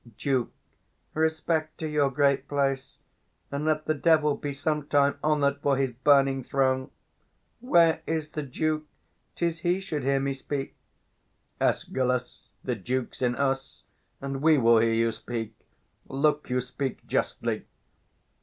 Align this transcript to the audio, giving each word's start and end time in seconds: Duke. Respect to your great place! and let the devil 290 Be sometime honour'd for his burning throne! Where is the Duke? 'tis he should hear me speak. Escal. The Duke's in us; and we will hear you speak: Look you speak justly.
Duke. 0.17 0.51
Respect 1.13 1.77
to 1.77 1.87
your 1.87 2.09
great 2.09 2.47
place! 2.47 2.97
and 3.51 3.65
let 3.65 3.85
the 3.85 3.93
devil 3.93 4.31
290 4.31 4.41
Be 4.41 4.53
sometime 4.53 5.19
honour'd 5.23 5.61
for 5.61 5.77
his 5.77 5.91
burning 5.91 6.41
throne! 6.41 6.89
Where 7.59 8.01
is 8.07 8.29
the 8.29 8.41
Duke? 8.41 8.85
'tis 9.35 9.59
he 9.59 9.79
should 9.79 10.01
hear 10.01 10.19
me 10.19 10.33
speak. 10.33 10.75
Escal. 11.61 12.19
The 12.63 12.73
Duke's 12.75 13.21
in 13.21 13.35
us; 13.35 13.83
and 14.19 14.41
we 14.41 14.57
will 14.57 14.79
hear 14.79 14.91
you 14.95 15.11
speak: 15.11 15.53
Look 16.07 16.49
you 16.49 16.61
speak 16.61 17.05
justly. 17.05 17.67